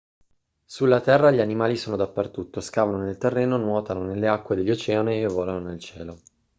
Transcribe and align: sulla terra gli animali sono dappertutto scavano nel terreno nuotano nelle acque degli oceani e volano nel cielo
sulla 0.65 0.99
terra 0.99 1.29
gli 1.29 1.39
animali 1.41 1.77
sono 1.77 1.95
dappertutto 1.95 2.59
scavano 2.59 3.03
nel 3.03 3.19
terreno 3.19 3.57
nuotano 3.57 4.01
nelle 4.01 4.27
acque 4.27 4.55
degli 4.55 4.71
oceani 4.71 5.21
e 5.21 5.27
volano 5.27 5.59
nel 5.59 5.79
cielo 5.79 6.17